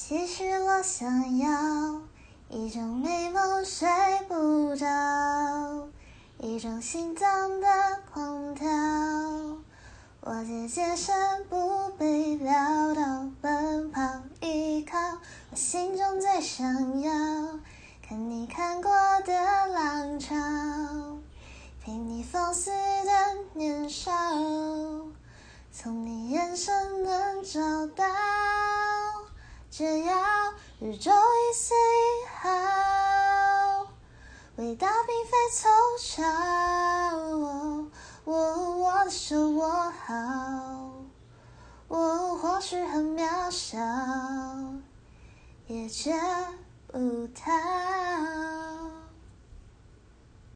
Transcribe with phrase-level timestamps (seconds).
[0.00, 2.00] 其实我想要
[2.48, 3.88] 一种美梦睡
[4.28, 4.86] 不着，
[6.38, 7.66] 一种心脏的
[8.10, 8.68] 狂跳。
[10.20, 14.00] 我借健身不被撂倒，奔跑
[14.40, 14.96] 依靠。
[15.50, 17.10] 我心中最想要
[18.08, 18.92] 看你看过
[19.26, 20.36] 的浪潮，
[21.84, 23.10] 陪你放肆的
[23.52, 24.12] 年少，
[25.72, 28.06] 从你眼神能找到。
[29.78, 30.12] 只要
[30.80, 33.86] 宇宙一丝一毫，
[34.56, 35.68] 伟大并非凑
[36.00, 36.20] 巧。
[38.24, 40.14] 我我的手握好，
[41.86, 43.78] 我或许很渺小，
[45.68, 46.18] 也见
[46.88, 47.42] 不到。